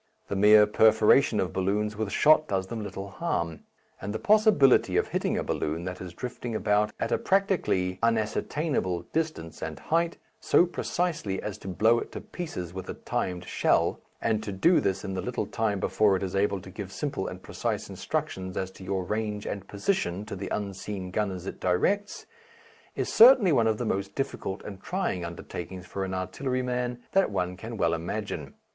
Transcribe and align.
The 0.29 0.35
mere 0.35 0.65
perforation 0.65 1.39
of 1.39 1.53
balloons 1.53 1.95
with 1.95 2.11
shot 2.11 2.47
does 2.47 2.65
them 2.65 2.81
little 2.81 3.07
harm, 3.09 3.59
and 4.01 4.11
the 4.11 4.17
possibility 4.17 4.97
of 4.97 5.09
hitting 5.09 5.37
a 5.37 5.43
balloon 5.43 5.83
that 5.83 6.01
is 6.01 6.11
drifting 6.11 6.55
about 6.55 6.91
at 6.99 7.11
a 7.11 7.19
practically 7.19 7.99
unascertainable 8.01 9.03
distance 9.13 9.61
and 9.61 9.77
height 9.77 10.17
so 10.39 10.65
precisely 10.65 11.39
as 11.39 11.59
to 11.59 11.67
blow 11.67 11.99
it 11.99 12.11
to 12.13 12.19
pieces 12.21 12.73
with 12.73 12.89
a 12.89 12.95
timed 12.95 13.45
shell, 13.45 13.99
and 14.19 14.41
to 14.41 14.51
do 14.51 14.81
this 14.81 15.05
in 15.05 15.13
the 15.13 15.21
little 15.21 15.45
time 15.45 15.79
before 15.79 16.15
it 16.15 16.23
is 16.23 16.35
able 16.35 16.61
to 16.61 16.71
give 16.71 16.91
simple 16.91 17.27
and 17.27 17.43
precise 17.43 17.87
instructions 17.87 18.57
as 18.57 18.71
to 18.71 18.83
your 18.83 19.03
range 19.03 19.45
and 19.45 19.67
position 19.67 20.25
to 20.25 20.35
the 20.35 20.49
unseen 20.49 21.11
gunners 21.11 21.45
it 21.45 21.59
directs, 21.59 22.25
is 22.95 23.07
certainly 23.13 23.51
one 23.51 23.67
of 23.67 23.77
the 23.77 23.85
most 23.85 24.15
difficult 24.15 24.63
and 24.63 24.81
trying 24.81 25.23
undertakings 25.23 25.85
for 25.85 26.03
an 26.03 26.15
artilleryman 26.15 26.97
that 27.11 27.29
one 27.29 27.55
can 27.55 27.77
well 27.77 27.93
imagine. 27.93 28.55